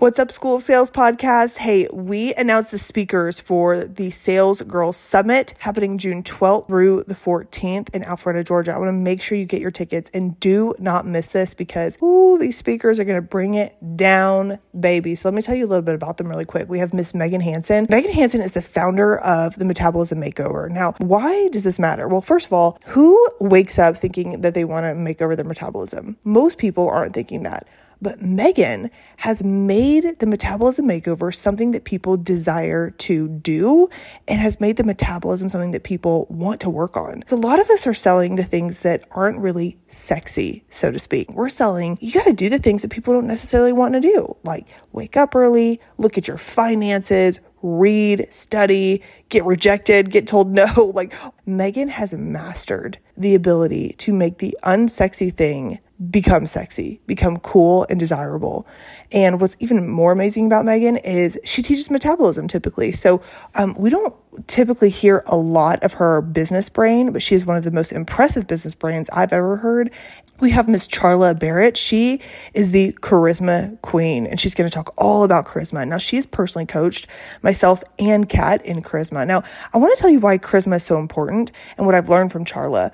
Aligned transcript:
What's 0.00 0.20
up, 0.20 0.30
School 0.30 0.54
of 0.54 0.62
Sales 0.62 0.92
podcast? 0.92 1.58
Hey, 1.58 1.88
we 1.92 2.32
announced 2.34 2.70
the 2.70 2.78
speakers 2.78 3.40
for 3.40 3.82
the 3.82 4.10
Sales 4.10 4.62
Girls 4.62 4.96
Summit 4.96 5.54
happening 5.58 5.98
June 5.98 6.22
12th 6.22 6.68
through 6.68 7.02
the 7.08 7.14
14th 7.14 7.92
in 7.92 8.02
Alpharetta, 8.02 8.46
Georgia. 8.46 8.72
I 8.72 8.78
want 8.78 8.90
to 8.90 8.92
make 8.92 9.20
sure 9.20 9.36
you 9.36 9.44
get 9.44 9.60
your 9.60 9.72
tickets 9.72 10.08
and 10.14 10.38
do 10.38 10.72
not 10.78 11.04
miss 11.04 11.30
this 11.30 11.52
because, 11.52 12.00
ooh, 12.00 12.38
these 12.38 12.56
speakers 12.56 13.00
are 13.00 13.04
going 13.04 13.20
to 13.20 13.28
bring 13.28 13.54
it 13.54 13.74
down, 13.96 14.60
baby. 14.78 15.16
So 15.16 15.28
let 15.28 15.34
me 15.34 15.42
tell 15.42 15.56
you 15.56 15.66
a 15.66 15.66
little 15.66 15.82
bit 15.82 15.96
about 15.96 16.18
them 16.18 16.28
really 16.28 16.44
quick. 16.44 16.68
We 16.68 16.78
have 16.78 16.94
Miss 16.94 17.12
Megan 17.12 17.40
Hansen. 17.40 17.88
Megan 17.90 18.12
Hansen 18.12 18.40
is 18.40 18.54
the 18.54 18.62
founder 18.62 19.18
of 19.18 19.56
the 19.56 19.64
Metabolism 19.64 20.20
Makeover. 20.20 20.70
Now, 20.70 20.92
why 20.98 21.48
does 21.48 21.64
this 21.64 21.80
matter? 21.80 22.06
Well, 22.06 22.22
first 22.22 22.46
of 22.46 22.52
all, 22.52 22.78
who 22.84 23.20
wakes 23.40 23.80
up 23.80 23.96
thinking 23.96 24.42
that 24.42 24.54
they 24.54 24.64
want 24.64 24.84
to 24.84 24.94
make 24.94 25.20
over 25.20 25.34
their 25.34 25.44
metabolism? 25.44 26.16
Most 26.22 26.56
people 26.56 26.88
aren't 26.88 27.14
thinking 27.14 27.42
that. 27.42 27.66
But 28.00 28.22
Megan 28.22 28.90
has 29.16 29.42
made 29.42 30.18
the 30.20 30.26
metabolism 30.26 30.86
makeover 30.86 31.34
something 31.34 31.72
that 31.72 31.84
people 31.84 32.16
desire 32.16 32.90
to 32.90 33.28
do 33.28 33.88
and 34.28 34.40
has 34.40 34.60
made 34.60 34.76
the 34.76 34.84
metabolism 34.84 35.48
something 35.48 35.72
that 35.72 35.82
people 35.82 36.26
want 36.30 36.60
to 36.60 36.70
work 36.70 36.96
on. 36.96 37.24
A 37.30 37.36
lot 37.36 37.58
of 37.58 37.68
us 37.70 37.86
are 37.86 37.94
selling 37.94 38.36
the 38.36 38.44
things 38.44 38.80
that 38.80 39.04
aren't 39.10 39.38
really 39.38 39.78
sexy, 39.88 40.64
so 40.70 40.92
to 40.92 40.98
speak. 40.98 41.32
We're 41.32 41.48
selling, 41.48 41.98
you 42.00 42.12
got 42.12 42.24
to 42.24 42.32
do 42.32 42.48
the 42.48 42.58
things 42.58 42.82
that 42.82 42.92
people 42.92 43.14
don't 43.14 43.26
necessarily 43.26 43.72
want 43.72 43.94
to 43.94 44.00
do, 44.00 44.36
like 44.44 44.68
wake 44.92 45.16
up 45.16 45.34
early, 45.34 45.80
look 45.96 46.16
at 46.16 46.28
your 46.28 46.38
finances, 46.38 47.40
read, 47.62 48.26
study, 48.30 49.02
get 49.28 49.44
rejected, 49.44 50.10
get 50.10 50.26
told 50.26 50.50
no. 50.50 50.92
Like 50.98 51.14
Megan 51.46 51.88
has 51.88 52.12
mastered 52.12 52.98
the 53.16 53.34
ability 53.34 53.94
to 53.98 54.12
make 54.12 54.38
the 54.38 54.56
unsexy 54.64 55.32
thing 55.32 55.78
become 56.10 56.46
sexy, 56.46 57.00
become 57.06 57.38
cool 57.38 57.84
and 57.90 57.98
desirable. 57.98 58.66
And 59.10 59.40
what's 59.40 59.56
even 59.58 59.88
more 59.88 60.12
amazing 60.12 60.46
about 60.46 60.64
Megan 60.64 60.96
is 60.98 61.38
she 61.44 61.62
teaches 61.62 61.90
metabolism 61.90 62.46
typically. 62.46 62.92
So 62.92 63.20
um, 63.56 63.74
we 63.76 63.90
don't 63.90 64.14
typically 64.46 64.90
hear 64.90 65.24
a 65.26 65.36
lot 65.36 65.82
of 65.82 65.94
her 65.94 66.20
business 66.20 66.68
brain, 66.68 67.12
but 67.12 67.22
she 67.22 67.34
is 67.34 67.44
one 67.44 67.56
of 67.56 67.64
the 67.64 67.72
most 67.72 67.90
impressive 67.90 68.46
business 68.46 68.74
brains 68.74 69.10
I've 69.12 69.32
ever 69.32 69.56
heard. 69.56 69.90
We 70.38 70.50
have 70.50 70.68
Miss 70.68 70.86
Charla 70.86 71.36
Barrett. 71.36 71.76
She 71.76 72.20
is 72.54 72.70
the 72.70 72.92
charisma 73.00 73.80
queen, 73.82 74.24
and 74.26 74.38
she's 74.38 74.54
going 74.54 74.70
to 74.70 74.74
talk 74.74 74.94
all 74.96 75.24
about 75.24 75.46
charisma. 75.46 75.86
Now, 75.88 75.98
she's 75.98 76.26
personally 76.26 76.66
coached 76.66 77.08
myself 77.42 77.82
and 77.98 78.28
Kat 78.28 78.64
in 78.64 78.82
charisma. 78.82 79.26
Now, 79.26 79.42
I 79.74 79.78
want 79.78 79.96
to 79.96 80.00
tell 80.00 80.10
you 80.10 80.20
why 80.20 80.38
charisma 80.38 80.76
is 80.76 80.84
so 80.84 80.98
important 80.98 81.50
and 81.76 81.86
what 81.86 81.96
I've 81.96 82.08
learned 82.08 82.30
from 82.30 82.44
Charla. 82.44 82.92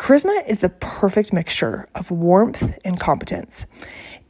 Charisma 0.00 0.48
is 0.48 0.60
the 0.60 0.70
perfect 0.70 1.30
mixture 1.30 1.86
of 1.94 2.10
warmth 2.10 2.78
and 2.86 2.98
competence. 2.98 3.66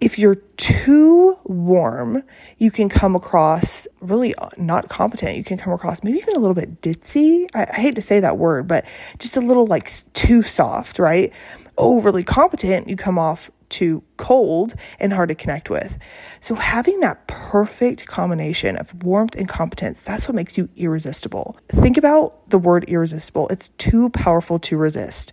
If 0.00 0.18
you're 0.18 0.34
too 0.56 1.36
warm, 1.44 2.24
you 2.58 2.72
can 2.72 2.88
come 2.88 3.14
across 3.14 3.86
really 4.00 4.34
uh, 4.34 4.48
not 4.58 4.88
competent. 4.88 5.36
You 5.36 5.44
can 5.44 5.58
come 5.58 5.72
across 5.72 6.02
maybe 6.02 6.18
even 6.18 6.34
a 6.34 6.40
little 6.40 6.56
bit 6.56 6.82
ditzy. 6.82 7.46
I, 7.54 7.68
I 7.70 7.76
hate 7.76 7.94
to 7.94 8.02
say 8.02 8.18
that 8.18 8.36
word, 8.36 8.66
but 8.66 8.84
just 9.20 9.36
a 9.36 9.40
little 9.40 9.64
like 9.64 9.88
too 10.12 10.42
soft, 10.42 10.98
right? 10.98 11.32
Overly 11.78 12.24
competent, 12.24 12.88
you 12.88 12.96
come 12.96 13.16
off 13.16 13.48
too 13.70 14.02
cold 14.16 14.74
and 14.98 15.12
hard 15.12 15.28
to 15.30 15.34
connect 15.34 15.70
with. 15.70 15.98
So, 16.40 16.54
having 16.54 17.00
that 17.00 17.26
perfect 17.26 18.06
combination 18.06 18.76
of 18.76 19.02
warmth 19.02 19.34
and 19.34 19.48
competence, 19.48 20.00
that's 20.00 20.28
what 20.28 20.34
makes 20.34 20.58
you 20.58 20.68
irresistible. 20.76 21.56
Think 21.68 21.96
about 21.96 22.50
the 22.50 22.58
word 22.58 22.84
irresistible, 22.84 23.48
it's 23.48 23.68
too 23.78 24.10
powerful 24.10 24.58
to 24.60 24.76
resist. 24.76 25.32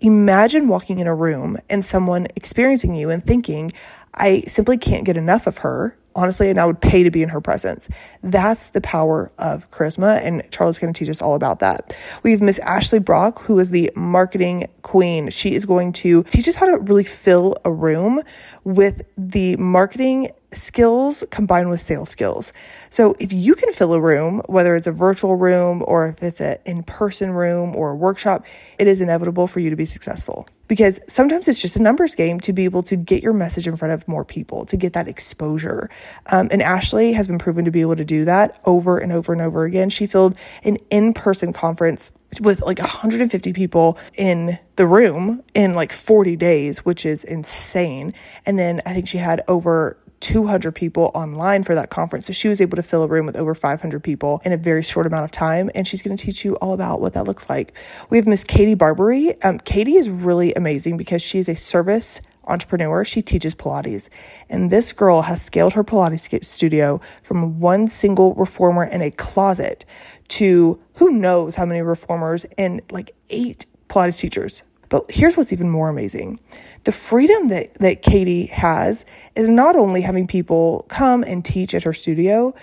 Imagine 0.00 0.68
walking 0.68 1.00
in 1.00 1.08
a 1.08 1.14
room 1.14 1.58
and 1.68 1.84
someone 1.84 2.28
experiencing 2.36 2.94
you 2.94 3.10
and 3.10 3.24
thinking, 3.24 3.72
I 4.18 4.42
simply 4.42 4.76
can't 4.76 5.04
get 5.04 5.16
enough 5.16 5.46
of 5.46 5.58
her 5.58 5.96
honestly, 6.18 6.50
and 6.50 6.58
I 6.58 6.66
would 6.66 6.80
pay 6.80 7.04
to 7.04 7.10
be 7.10 7.22
in 7.22 7.28
her 7.28 7.40
presence. 7.40 7.88
That's 8.24 8.70
the 8.70 8.80
power 8.80 9.30
of 9.38 9.70
charisma, 9.70 10.20
and 10.24 10.42
Charlie's 10.50 10.80
going 10.80 10.92
to 10.92 10.98
teach 10.98 11.08
us 11.08 11.22
all 11.22 11.34
about 11.34 11.60
that. 11.60 11.96
We 12.24 12.32
have 12.32 12.42
Miss 12.42 12.58
Ashley 12.58 12.98
Brock, 12.98 13.40
who 13.42 13.58
is 13.60 13.70
the 13.70 13.90
marketing 13.94 14.68
queen. 14.82 15.30
She 15.30 15.54
is 15.54 15.64
going 15.64 15.92
to 15.94 16.24
teach 16.24 16.48
us 16.48 16.56
how 16.56 16.66
to 16.66 16.78
really 16.78 17.04
fill 17.04 17.56
a 17.64 17.70
room 17.70 18.20
with 18.64 19.02
the 19.16 19.56
marketing 19.56 20.30
skills 20.52 21.24
combined 21.30 21.68
with 21.68 21.80
sales 21.80 22.08
skills. 22.08 22.52
So 22.90 23.14
if 23.18 23.32
you 23.32 23.54
can 23.54 23.72
fill 23.72 23.92
a 23.92 24.00
room, 24.00 24.40
whether 24.46 24.74
it's 24.74 24.86
a 24.86 24.92
virtual 24.92 25.36
room 25.36 25.84
or 25.86 26.08
if 26.08 26.22
it's 26.22 26.40
an 26.40 26.56
in-person 26.64 27.32
room 27.32 27.76
or 27.76 27.90
a 27.90 27.96
workshop, 27.96 28.46
it 28.78 28.86
is 28.86 29.00
inevitable 29.00 29.46
for 29.46 29.60
you 29.60 29.70
to 29.70 29.76
be 29.76 29.84
successful. 29.84 30.46
Because 30.66 31.00
sometimes 31.06 31.48
it's 31.48 31.60
just 31.60 31.76
a 31.76 31.82
numbers 31.82 32.14
game 32.14 32.40
to 32.40 32.52
be 32.52 32.64
able 32.64 32.82
to 32.84 32.96
get 32.96 33.22
your 33.22 33.32
message 33.32 33.66
in 33.66 33.76
front 33.76 33.92
of 33.92 34.06
more 34.06 34.24
people, 34.24 34.66
to 34.66 34.76
get 34.76 34.92
that 34.94 35.08
exposure. 35.08 35.88
Um, 36.30 36.48
and 36.50 36.62
Ashley 36.62 37.12
has 37.12 37.26
been 37.26 37.38
proven 37.38 37.64
to 37.64 37.70
be 37.70 37.80
able 37.80 37.96
to 37.96 38.04
do 38.04 38.24
that 38.26 38.60
over 38.64 38.98
and 38.98 39.12
over 39.12 39.32
and 39.32 39.40
over 39.40 39.64
again. 39.64 39.90
She 39.90 40.06
filled 40.06 40.36
an 40.64 40.76
in 40.90 41.14
person 41.14 41.52
conference 41.52 42.12
with 42.40 42.60
like 42.60 42.78
150 42.78 43.52
people 43.54 43.98
in 44.14 44.58
the 44.76 44.86
room 44.86 45.42
in 45.54 45.72
like 45.72 45.92
40 45.92 46.36
days, 46.36 46.84
which 46.84 47.06
is 47.06 47.24
insane. 47.24 48.12
And 48.44 48.58
then 48.58 48.82
I 48.84 48.92
think 48.92 49.08
she 49.08 49.18
had 49.18 49.42
over 49.48 49.96
200 50.20 50.74
people 50.74 51.10
online 51.14 51.62
for 51.62 51.74
that 51.74 51.90
conference. 51.90 52.26
So 52.26 52.32
she 52.32 52.48
was 52.48 52.60
able 52.60 52.76
to 52.76 52.82
fill 52.82 53.02
a 53.02 53.06
room 53.06 53.26
with 53.26 53.36
over 53.36 53.54
500 53.54 54.02
people 54.02 54.40
in 54.44 54.52
a 54.52 54.56
very 54.56 54.82
short 54.82 55.06
amount 55.06 55.24
of 55.24 55.30
time. 55.30 55.70
And 55.74 55.86
she's 55.86 56.02
going 56.02 56.16
to 56.16 56.24
teach 56.24 56.44
you 56.44 56.54
all 56.56 56.72
about 56.72 57.00
what 57.00 57.14
that 57.14 57.24
looks 57.24 57.48
like. 57.48 57.76
We 58.10 58.16
have 58.16 58.26
Miss 58.26 58.44
Katie 58.44 58.74
Barbary. 58.74 59.40
Um, 59.42 59.58
Katie 59.58 59.96
is 59.96 60.10
really 60.10 60.54
amazing 60.54 60.96
because 60.96 61.22
she 61.22 61.38
is 61.38 61.48
a 61.48 61.54
service 61.54 62.20
entrepreneur. 62.48 63.04
She 63.04 63.22
teaches 63.22 63.54
Pilates. 63.54 64.08
And 64.48 64.70
this 64.70 64.92
girl 64.92 65.22
has 65.22 65.42
scaled 65.42 65.74
her 65.74 65.84
Pilates 65.84 66.44
studio 66.44 67.00
from 67.22 67.60
one 67.60 67.88
single 67.88 68.34
reformer 68.34 68.84
in 68.84 69.02
a 69.02 69.10
closet 69.10 69.84
to 70.28 70.80
who 70.94 71.10
knows 71.12 71.54
how 71.54 71.64
many 71.64 71.80
reformers 71.80 72.44
and 72.56 72.82
like 72.90 73.12
eight 73.30 73.66
Pilates 73.88 74.18
teachers. 74.20 74.62
But 74.88 75.10
here's 75.10 75.36
what's 75.36 75.52
even 75.52 75.70
more 75.70 75.88
amazing. 75.88 76.40
The 76.84 76.92
freedom 76.92 77.48
that, 77.48 77.74
that 77.74 78.02
Katie 78.02 78.46
has 78.46 79.04
is 79.34 79.48
not 79.48 79.76
only 79.76 80.00
having 80.00 80.26
people 80.26 80.86
come 80.88 81.22
and 81.22 81.44
teach 81.44 81.74
at 81.74 81.82
her 81.84 81.92
studio, 81.92 82.54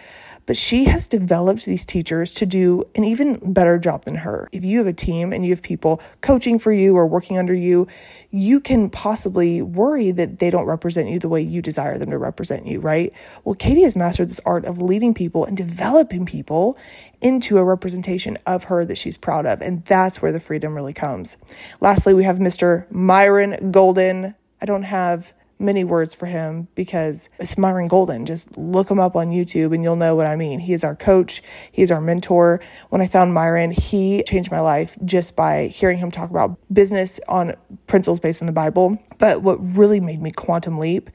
but 0.45 0.57
she 0.57 0.85
has 0.85 1.07
developed 1.07 1.65
these 1.65 1.85
teachers 1.85 2.33
to 2.35 2.45
do 2.45 2.83
an 2.95 3.03
even 3.03 3.53
better 3.53 3.77
job 3.77 4.05
than 4.05 4.15
her. 4.15 4.49
If 4.51 4.63
you 4.63 4.77
have 4.79 4.87
a 4.87 4.93
team 4.93 5.33
and 5.33 5.43
you 5.45 5.51
have 5.51 5.61
people 5.61 6.01
coaching 6.21 6.59
for 6.59 6.71
you 6.71 6.95
or 6.95 7.07
working 7.07 7.37
under 7.37 7.53
you, 7.53 7.87
you 8.31 8.59
can 8.59 8.89
possibly 8.89 9.61
worry 9.61 10.11
that 10.11 10.39
they 10.39 10.49
don't 10.49 10.65
represent 10.65 11.09
you 11.09 11.19
the 11.19 11.29
way 11.29 11.41
you 11.41 11.61
desire 11.61 11.97
them 11.97 12.11
to 12.11 12.17
represent 12.17 12.67
you, 12.67 12.79
right? 12.79 13.13
Well, 13.43 13.55
Katie 13.55 13.83
has 13.83 13.95
mastered 13.95 14.29
this 14.29 14.41
art 14.45 14.65
of 14.65 14.81
leading 14.81 15.13
people 15.13 15.45
and 15.45 15.55
developing 15.55 16.25
people 16.25 16.77
into 17.21 17.57
a 17.57 17.63
representation 17.63 18.37
of 18.45 18.65
her 18.65 18.85
that 18.85 18.97
she's 18.97 19.17
proud 19.17 19.45
of. 19.45 19.61
And 19.61 19.85
that's 19.85 20.21
where 20.21 20.31
the 20.31 20.39
freedom 20.39 20.75
really 20.75 20.93
comes. 20.93 21.37
Lastly, 21.79 22.13
we 22.13 22.23
have 22.23 22.37
Mr. 22.37 22.89
Myron 22.91 23.71
Golden. 23.71 24.35
I 24.61 24.65
don't 24.65 24.83
have 24.83 25.33
many 25.59 25.83
words 25.83 26.13
for 26.13 26.25
him 26.25 26.67
because 26.75 27.29
it's 27.39 27.57
Myron 27.57 27.87
Golden. 27.87 28.25
Just 28.25 28.57
look 28.57 28.89
him 28.89 28.99
up 28.99 29.15
on 29.15 29.31
YouTube 29.31 29.73
and 29.73 29.83
you'll 29.83 29.95
know 29.95 30.15
what 30.15 30.27
I 30.27 30.35
mean. 30.35 30.59
He 30.59 30.73
is 30.73 30.83
our 30.83 30.95
coach, 30.95 31.41
he 31.71 31.81
is 31.81 31.91
our 31.91 32.01
mentor. 32.01 32.61
When 32.89 33.01
I 33.01 33.07
found 33.07 33.33
Myron, 33.33 33.71
he 33.71 34.23
changed 34.23 34.51
my 34.51 34.59
life 34.59 34.97
just 35.05 35.35
by 35.35 35.67
hearing 35.67 35.97
him 35.97 36.11
talk 36.11 36.29
about 36.29 36.57
business 36.71 37.19
on 37.27 37.55
principles 37.87 38.19
based 38.19 38.41
in 38.41 38.47
the 38.47 38.53
Bible. 38.53 38.97
But 39.17 39.41
what 39.41 39.57
really 39.75 39.99
made 39.99 40.21
me 40.21 40.31
quantum 40.31 40.77
leap 40.77 41.09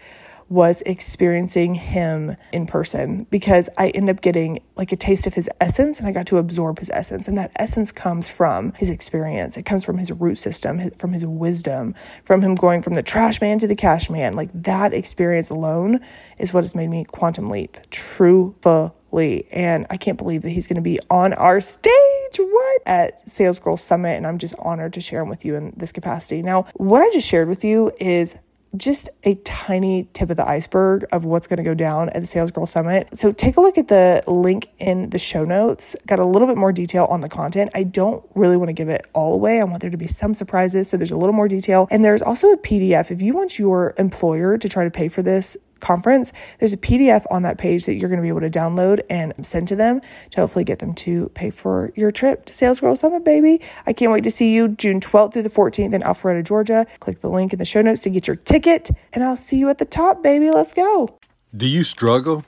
was 0.51 0.83
experiencing 0.85 1.77
him 1.77 2.37
in 2.53 2.67
person 2.67 3.25
because 3.31 3.71
I 3.79 3.91
end 3.91 4.11
up 4.11 4.21
getting 4.21 4.61
like 4.75 4.91
a 4.91 4.97
taste 4.97 5.29
of 5.29 5.35
his 5.35 5.49
essence 5.61 6.01
and 6.01 6.09
I 6.09 6.13
got 6.13 6.27
to 6.27 6.39
absorb 6.39 6.81
his 6.81 6.91
essence. 6.91 7.29
And 7.29 7.39
that 7.39 7.53
essence 7.55 7.93
comes 7.93 8.29
from 8.29 8.73
his 8.73 8.91
experience. 8.91 9.57
It 9.57 9.65
comes 9.65 9.85
from 9.85 9.97
his 9.97 10.11
root 10.11 10.39
system, 10.39 10.91
from 10.99 11.13
his 11.13 11.25
wisdom, 11.25 11.95
from 12.25 12.43
him 12.43 12.57
going 12.57 12.83
from 12.83 12.95
the 12.95 13.03
trash 13.03 13.41
man 13.41 13.61
to 13.61 13.69
the 13.69 13.77
cash 13.77 14.11
man. 14.11 14.35
Like 14.35 14.51
that 14.53 14.93
experience 14.93 15.51
alone 15.51 16.01
is 16.37 16.53
what 16.53 16.65
has 16.65 16.75
made 16.75 16.89
me 16.89 17.05
quantum 17.05 17.49
leap 17.49 17.79
truthfully. 17.91 19.47
And 19.53 19.87
I 19.89 19.97
can't 19.97 20.19
believe 20.19 20.43
that 20.43 20.51
he's 20.51 20.67
going 20.67 20.77
to 20.77 20.83
be 20.83 20.99
on 21.11 21.33
our 21.35 21.61
stage. 21.61 21.93
What? 22.39 22.83
At 22.87 23.31
Sales 23.31 23.61
Girl 23.61 23.77
Summit. 23.77 24.17
And 24.17 24.27
I'm 24.27 24.39
just 24.39 24.57
honored 24.59 24.95
to 24.95 25.01
share 25.01 25.23
him 25.23 25.29
with 25.29 25.45
you 25.45 25.55
in 25.55 25.75
this 25.77 25.93
capacity. 25.93 26.43
Now, 26.43 26.67
what 26.75 27.03
I 27.03 27.11
just 27.13 27.29
shared 27.29 27.47
with 27.47 27.63
you 27.63 27.93
is 28.01 28.35
just 28.77 29.09
a 29.25 29.35
tiny 29.37 30.09
tip 30.13 30.31
of 30.31 30.37
the 30.37 30.49
iceberg 30.49 31.05
of 31.13 31.25
what's 31.25 31.47
going 31.47 31.57
to 31.57 31.63
go 31.63 31.75
down 31.75 32.09
at 32.11 32.21
the 32.21 32.27
Sales 32.27 32.51
Girl 32.51 32.67
Summit. 32.67 33.09
So 33.19 33.33
take 33.33 33.57
a 33.57 33.61
look 33.61 33.79
at 33.79 33.89
the 33.89 34.23
link 34.27 34.69
in 34.79 35.11
the 35.11 35.19
show 35.19 35.45
notes. 35.45 35.97
Got 36.07 36.21
a 36.21 36.25
little 36.25 36.47
bit 36.47 36.57
more 36.57 36.73
detail 36.73 37.07
on 37.07 37.21
the 37.21 37.29
content. 37.29 37.71
I 37.75 37.83
don't 37.83 38.25
really 38.35 38.57
want 38.57 38.69
to 38.69 38.73
give 38.73 38.89
it 38.89 39.07
all 39.13 39.35
away. 39.35 39.61
I 39.61 39.65
want 39.65 39.81
there 39.81 39.91
to 39.91 39.97
be 39.97 40.07
some 40.07 40.35
surprises. 40.35 40.89
So 40.89 40.97
there's 40.97 41.11
a 41.11 41.17
little 41.17 41.35
more 41.35 41.49
detail. 41.49 41.89
And 41.91 42.05
there's 42.05 42.23
also 42.23 42.51
a 42.51 42.57
PDF. 42.57 43.11
If 43.11 43.21
you 43.21 43.35
want 43.35 43.59
your 43.59 43.95
employer 43.99 44.59
to 44.59 44.69
try 44.69 44.85
to 44.85 44.91
pay 44.91 45.09
for 45.09 45.23
this, 45.23 45.57
conference, 45.81 46.33
there's 46.59 46.73
a 46.73 46.77
PDF 46.77 47.25
on 47.31 47.43
that 47.43 47.59
page 47.59 47.87
that 47.87 47.95
you're 47.95 48.09
going 48.09 48.19
to 48.19 48.23
be 48.23 48.29
able 48.29 48.41
to 48.41 48.51
download 48.51 49.01
and 49.11 49.35
send 49.45 49.69
to 49.69 49.77
them 49.77 50.01
to 50.31 50.41
hopefully 50.41 50.65
get 50.65 50.79
them 50.79 50.95
to 50.95 51.29
pay 51.31 51.51
for 51.51 51.93
your 51.97 52.11
trip 52.11 52.45
to 52.47 52.55
Sales 52.55 52.81
Girl 52.81 52.95
Summit, 52.97 53.25
baby. 53.25 53.61
I 53.87 53.93
can't 53.93 54.13
wait 54.13 54.25
to 54.25 54.31
see 54.31 54.55
you 54.55 54.69
June 54.69 55.01
12th 55.01 55.33
through 55.33 55.43
the 55.43 55.51
14th 55.51 55.93
in 55.93 56.03
Alpharetta, 56.03 56.45
Georgia. 56.45 56.87
Click 57.01 57.21
the 57.21 57.31
link 57.31 57.53
in 57.53 57.59
the 57.59 57.65
show 57.65 57.83
notes 57.83 58.03
to 58.03 58.11
get 58.11 58.27
your 58.27 58.37
ticket, 58.37 58.91
and 59.13 59.25
I'll 59.25 59.37
see 59.37 59.59
you 59.59 59.69
at 59.69 59.79
the 59.79 59.85
top, 59.85 60.23
baby. 60.23 60.51
Let's 60.51 60.73
go. 60.73 61.19
Do 61.57 61.67
you 61.67 61.83
struggle 61.83 62.45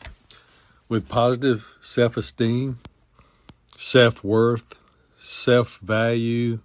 with 0.88 1.08
positive 1.08 1.74
self 1.80 2.16
esteem, 2.16 2.78
self 3.76 4.22
worth, 4.22 4.78
self 5.18 5.78
value, 5.78 6.60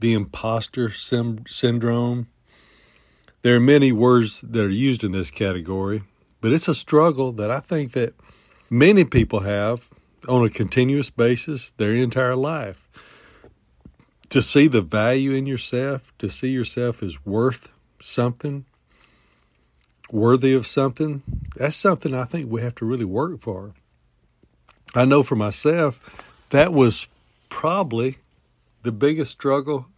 the 0.00 0.12
imposter 0.12 0.90
syndrome? 0.90 2.28
There 3.44 3.54
are 3.54 3.60
many 3.60 3.92
words 3.92 4.40
that 4.40 4.64
are 4.64 4.70
used 4.70 5.04
in 5.04 5.12
this 5.12 5.30
category, 5.30 6.02
but 6.40 6.50
it's 6.50 6.66
a 6.66 6.74
struggle 6.74 7.30
that 7.32 7.50
I 7.50 7.60
think 7.60 7.92
that 7.92 8.14
many 8.70 9.04
people 9.04 9.40
have 9.40 9.90
on 10.26 10.46
a 10.46 10.48
continuous 10.48 11.10
basis 11.10 11.68
their 11.72 11.92
entire 11.92 12.36
life. 12.36 12.88
To 14.30 14.40
see 14.40 14.66
the 14.66 14.80
value 14.80 15.32
in 15.32 15.44
yourself, 15.44 16.16
to 16.20 16.30
see 16.30 16.48
yourself 16.48 17.02
as 17.02 17.26
worth 17.26 17.68
something, 18.00 18.64
worthy 20.10 20.54
of 20.54 20.66
something, 20.66 21.22
that's 21.54 21.76
something 21.76 22.14
I 22.14 22.24
think 22.24 22.50
we 22.50 22.62
have 22.62 22.74
to 22.76 22.86
really 22.86 23.04
work 23.04 23.42
for. 23.42 23.74
I 24.94 25.04
know 25.04 25.22
for 25.22 25.36
myself, 25.36 26.00
that 26.48 26.72
was 26.72 27.08
probably 27.50 28.16
the 28.84 28.92
biggest 28.92 29.32
struggle 29.32 29.88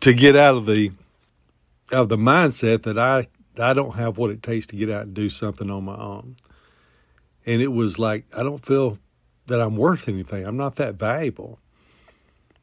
to 0.00 0.14
get 0.14 0.36
out 0.36 0.56
of 0.56 0.64
the 0.64 0.92
of 1.92 2.08
the 2.08 2.16
mindset 2.16 2.82
that 2.82 2.98
I 2.98 3.28
I 3.58 3.74
don't 3.74 3.96
have 3.96 4.16
what 4.16 4.30
it 4.30 4.42
takes 4.42 4.66
to 4.66 4.76
get 4.76 4.90
out 4.90 5.02
and 5.02 5.14
do 5.14 5.28
something 5.28 5.70
on 5.70 5.84
my 5.84 5.96
own. 5.96 6.36
And 7.44 7.60
it 7.60 7.72
was 7.72 7.98
like 7.98 8.24
I 8.36 8.42
don't 8.42 8.64
feel 8.64 8.98
that 9.46 9.60
I'm 9.60 9.76
worth 9.76 10.08
anything. 10.08 10.46
I'm 10.46 10.56
not 10.56 10.76
that 10.76 10.94
valuable. 10.94 11.58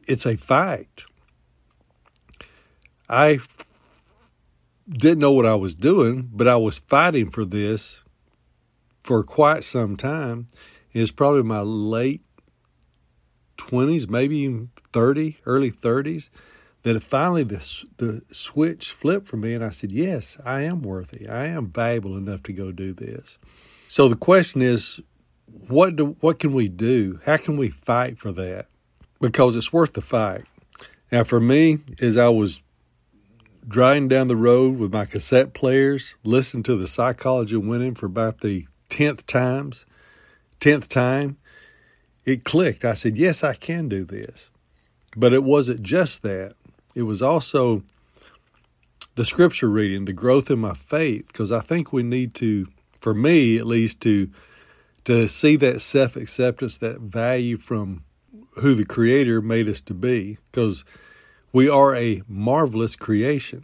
It's 0.08 0.26
a 0.26 0.38
fact. 0.38 1.06
I 3.10 3.40
didn't 4.88 5.20
know 5.20 5.32
what 5.32 5.46
I 5.46 5.56
was 5.56 5.76
doing, 5.76 6.30
but 6.34 6.48
I 6.48 6.56
was 6.56 6.80
fighting 6.80 7.30
for 7.30 7.46
this 7.46 8.04
for 9.04 9.24
quite 9.24 9.64
some 9.64 9.98
time. 9.98 10.48
It's 10.94 11.12
probably 11.12 11.44
my 11.44 11.62
late 11.62 12.24
20s, 13.58 14.10
maybe 14.10 14.38
even 14.38 14.70
30, 14.94 15.38
early 15.46 15.72
30s, 15.72 16.30
that 16.88 17.04
finally 17.04 17.44
the, 17.44 17.86
the 17.98 18.22
switch 18.32 18.92
flipped 18.92 19.28
for 19.28 19.38
me, 19.38 19.54
and 19.54 19.64
I 19.64 19.72
said, 19.72 19.92
Yes, 19.92 20.38
I 20.46 20.62
am 20.62 20.82
worthy. 20.82 21.28
I 21.28 21.48
am 21.48 21.68
valuable 21.68 22.16
enough 22.16 22.44
to 22.44 22.54
go 22.54 22.72
do 22.72 22.94
this. 22.94 23.38
So 23.88 24.08
the 24.08 24.16
question 24.16 24.62
is, 24.62 25.02
what 25.68 25.96
do, 25.96 26.18
what 26.20 26.40
can 26.40 26.54
we 26.54 26.68
do? 26.68 27.20
How 27.26 27.38
can 27.38 27.58
we 27.58 27.70
fight 27.70 28.20
for 28.20 28.32
that? 28.34 28.68
Because 29.22 29.56
it's 29.56 29.74
worth 29.74 29.94
the 29.94 30.02
fight. 30.02 30.44
Now, 31.12 31.24
for 31.24 31.40
me, 31.40 31.80
as 32.02 32.18
I 32.18 32.30
was 32.30 32.62
driving 33.68 34.08
down 34.08 34.28
the 34.28 34.36
road 34.36 34.78
with 34.78 34.94
my 34.94 35.06
cassette 35.06 35.54
players, 35.54 36.16
listening 36.24 36.64
to 36.64 36.76
the 36.76 36.88
psychology 36.88 37.56
of 37.56 37.66
winning 37.66 37.96
for 37.96 38.06
about 38.06 38.40
the 38.40 38.66
tenth 38.90 39.26
times, 39.26 39.86
tenth 40.60 40.90
time, 40.90 41.38
it 42.26 42.44
clicked. 42.44 42.84
I 42.84 42.94
said, 42.94 43.18
"Yes, 43.18 43.44
I 43.44 43.54
can 43.54 43.88
do 43.88 44.04
this." 44.04 44.52
But 45.16 45.34
it 45.34 45.44
wasn't 45.44 45.82
just 45.82 46.24
that; 46.24 46.57
it 46.98 47.04
was 47.04 47.22
also 47.22 47.84
the 49.14 49.24
scripture 49.24 49.70
reading, 49.70 50.06
the 50.06 50.14
growth 50.14 50.50
in 50.50 50.58
my 50.58 50.74
faith, 50.74 51.28
because 51.28 51.52
I 51.52 51.60
think 51.60 51.94
we 51.94 52.02
need 52.02 52.34
to, 52.36 52.68
for 53.00 53.14
me 53.14 53.60
at 53.60 53.68
least, 53.68 54.02
to 54.02 54.32
to 55.04 55.28
see 55.28 55.56
that 55.58 55.80
self 55.80 56.16
acceptance, 56.16 56.76
that 56.78 57.00
value 57.00 57.58
from 57.58 58.04
who 58.56 58.74
the 58.74 58.84
Creator 58.84 59.44
made 59.44 59.70
us 59.70 59.80
to 59.82 59.94
be, 59.94 60.40
because 60.52 60.84
we 61.54 61.70
are 61.70 61.96
a 61.96 62.24
marvelous 62.28 62.96
creation. 62.96 63.64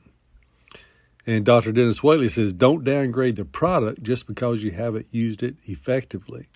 And 1.26 1.44
Dr. 1.44 1.72
Dennis 1.72 2.02
Waitley 2.02 2.30
says, 2.30 2.54
don't 2.54 2.84
downgrade 2.84 3.38
the 3.38 3.46
product 3.46 4.04
just 4.04 4.28
because 4.28 4.62
you 4.62 4.72
haven't 4.72 5.08
used 5.10 5.42
it 5.42 5.56
effectively. 5.64 6.50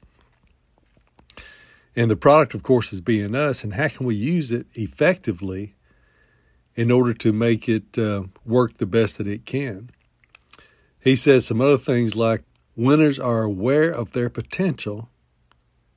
And 1.96 2.12
the 2.12 2.16
product, 2.16 2.54
of 2.54 2.62
course, 2.62 2.94
is 2.94 3.02
being 3.02 3.34
us. 3.34 3.64
And 3.64 3.74
how 3.74 3.88
can 3.88 4.06
we 4.06 4.14
use 4.14 4.52
it 4.52 4.68
effectively 4.76 5.74
in 6.78 6.90
order 6.90 7.14
to 7.14 7.34
make 7.34 7.68
it 7.68 7.98
uh, 7.98 8.24
work 8.46 8.78
the 8.78 8.86
best 8.86 9.18
that 9.18 9.28
it 9.28 9.46
can? 9.46 9.90
He 11.02 11.18
says 11.18 11.46
some 11.46 11.60
other 11.60 11.78
things 11.78 12.16
like 12.16 12.44
winners 12.78 13.20
are 13.20 13.44
aware 13.44 13.90
of 13.90 14.12
their 14.12 14.30
potential 14.30 15.10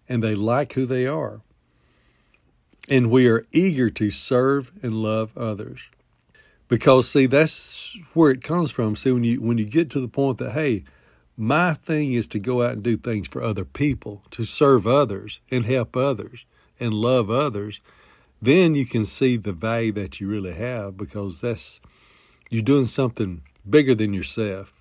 and 0.09 0.21
they 0.21 0.35
like 0.35 0.73
who 0.73 0.87
they 0.87 1.07
are 1.07 1.43
and 2.91 3.09
we 3.11 3.29
are 3.29 3.45
eager 3.53 3.89
to 3.89 4.11
serve 4.11 4.73
and 4.83 4.97
love 4.97 5.37
others. 5.39 5.89
Because 6.69 7.09
see, 7.09 7.27
that's 7.27 7.97
where 8.15 8.31
it 8.31 8.43
comes 8.43 8.71
from. 8.71 8.97
See, 8.97 9.13
when 9.13 9.25
you 9.25 9.41
when 9.41 9.59
you 9.59 9.65
get 9.65 9.91
to 9.91 10.01
the 10.01 10.09
point 10.09 10.39
that 10.39 10.53
hey, 10.53 10.85
my 11.37 11.75
thing 11.75 12.13
is 12.13 12.27
to 12.29 12.39
go 12.39 12.63
out 12.63 12.73
and 12.73 12.83
do 12.83 12.97
things 12.97 13.29
for 13.29 13.43
other 13.43 13.65
people, 13.65 14.23
to 14.33 14.45
serve 14.45 14.87
others 14.87 15.41
and 15.51 15.65
help 15.65 15.97
others 15.97 16.45
and 16.79 16.93
love 16.93 17.31
others, 17.31 17.81
then 18.43 18.75
you 18.75 18.87
can 18.87 19.05
see 19.05 19.37
the 19.37 19.53
value 19.53 19.93
that 19.93 20.21
you 20.21 20.29
really 20.29 20.55
have 20.55 20.97
because 20.97 21.41
that's 21.41 21.81
you're 22.49 22.63
doing 22.63 22.87
something 22.87 23.43
bigger 23.69 23.95
than 23.95 24.13
yourself. 24.13 24.73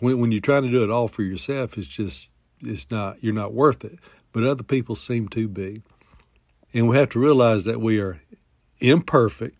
When 0.00 0.18
when 0.18 0.32
you're 0.32 0.40
trying 0.40 0.62
to 0.62 0.70
do 0.70 0.82
it 0.82 0.90
all 0.90 1.08
for 1.08 1.22
yourself, 1.22 1.78
it's 1.78 1.86
just 1.86 2.34
it's 2.60 2.90
not 2.90 3.22
you're 3.22 3.34
not 3.34 3.52
worth 3.52 3.84
it. 3.84 3.98
But 4.32 4.44
other 4.44 4.62
people 4.62 4.94
seem 4.94 5.28
to 5.28 5.46
be. 5.46 5.82
And 6.72 6.88
we 6.88 6.96
have 6.96 7.10
to 7.10 7.18
realize 7.18 7.64
that 7.64 7.80
we 7.80 8.00
are 8.00 8.22
imperfect, 8.80 9.58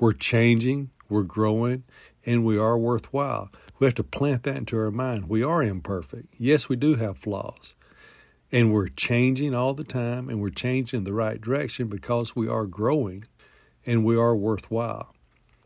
we're 0.00 0.12
changing, 0.12 0.90
we're 1.08 1.22
growing, 1.22 1.84
and 2.26 2.44
we 2.44 2.58
are 2.58 2.76
worthwhile. 2.76 3.50
We 3.78 3.86
have 3.86 3.94
to 3.94 4.04
plant 4.04 4.42
that 4.42 4.56
into 4.56 4.76
our 4.78 4.90
mind. 4.90 5.28
We 5.28 5.42
are 5.42 5.62
imperfect. 5.62 6.34
Yes, 6.36 6.68
we 6.68 6.76
do 6.76 6.96
have 6.96 7.18
flaws. 7.18 7.76
And 8.52 8.72
we're 8.72 8.88
changing 8.88 9.54
all 9.54 9.74
the 9.74 9.84
time, 9.84 10.28
and 10.28 10.40
we're 10.40 10.50
changing 10.50 10.98
in 10.98 11.04
the 11.04 11.12
right 11.12 11.40
direction 11.40 11.88
because 11.88 12.34
we 12.34 12.48
are 12.48 12.66
growing 12.66 13.24
and 13.86 14.04
we 14.04 14.16
are 14.16 14.34
worthwhile. 14.34 15.14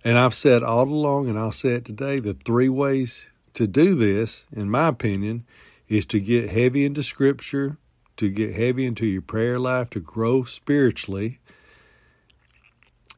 And 0.05 0.19
I've 0.19 0.35
said 0.35 0.63
all 0.63 0.89
along, 0.89 1.29
and 1.29 1.39
I'll 1.39 1.51
say 1.51 1.71
it 1.71 1.87
today 1.87 2.21
the 2.21 2.35
three 2.35 2.69
ways 2.69 3.31
to 3.55 3.67
do 3.67 3.95
this, 3.95 4.47
in 4.53 4.71
my 4.71 4.89
opinion, 4.89 5.47
is 5.89 6.05
to 6.07 6.21
get 6.21 6.51
heavy 6.51 6.85
into 6.85 7.03
Scripture, 7.03 7.79
to 8.17 8.29
get 8.29 8.55
heavy 8.55 8.85
into 8.85 9.07
your 9.07 9.23
prayer 9.23 9.59
life, 9.59 9.91
to 9.91 10.01
grow 10.01 10.45
spiritually, 10.45 11.41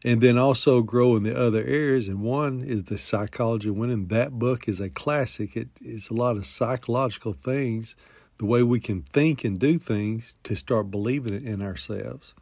and 0.05 0.21
then 0.21 0.39
also 0.39 0.83
grow 0.83 1.17
in 1.17 1.25
the 1.25 1.37
other 1.37 1.65
areas. 1.65 2.07
And 2.07 2.21
one 2.23 2.63
is 2.63 2.85
the 2.85 2.99
psychology 2.99 3.71
of 3.71 3.77
winning. 3.77 4.07
That 4.07 4.39
book 4.39 4.69
is 4.69 4.79
a 4.79 4.89
classic. 4.89 5.57
It 5.57 5.69
is 5.81 6.11
a 6.11 6.15
lot 6.15 6.37
of 6.37 6.47
psychological 6.47 7.33
things, 7.33 7.97
the 8.39 8.47
way 8.47 8.63
we 8.63 8.81
can 8.81 9.03
think 9.03 9.45
and 9.45 9.59
do 9.59 9.79
things 9.79 10.37
to 10.45 10.55
start 10.55 10.91
believing 10.91 11.35
it 11.35 11.43
in 11.43 11.63
ourselves. 11.63 12.35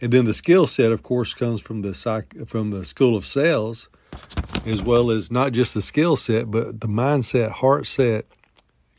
And 0.00 0.12
then 0.12 0.24
the 0.24 0.34
skill 0.34 0.66
set, 0.66 0.92
of 0.92 1.02
course, 1.02 1.34
comes 1.34 1.60
from 1.60 1.82
the 1.82 1.94
psych, 1.94 2.46
from 2.46 2.70
the 2.70 2.84
School 2.84 3.16
of 3.16 3.24
Sales, 3.24 3.88
as 4.66 4.82
well 4.82 5.10
as 5.10 5.30
not 5.30 5.52
just 5.52 5.74
the 5.74 5.82
skill 5.82 6.16
set, 6.16 6.50
but 6.50 6.80
the 6.80 6.88
mindset, 6.88 7.50
heart 7.50 7.86
set, 7.86 8.26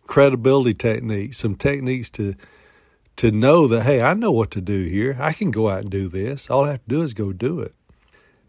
credibility 0.08 0.74
techniques, 0.74 1.38
some 1.38 1.56
techniques 1.56 2.10
to 2.12 2.36
to 3.18 3.32
know 3.32 3.66
that, 3.68 3.84
hey, 3.84 4.02
I 4.02 4.14
know 4.14 4.32
what 4.32 4.52
to 4.52 4.62
do 4.62 4.84
here. 4.84 5.16
I 5.22 5.32
can 5.32 5.50
go 5.50 5.70
out 5.70 5.84
and 5.84 5.90
do 5.90 6.10
this. 6.10 6.50
All 6.50 6.66
I 6.66 6.72
have 6.72 6.84
to 6.84 6.90
do 6.90 7.02
is 7.02 7.14
go 7.14 7.32
do 7.32 7.62
it. 7.62 7.74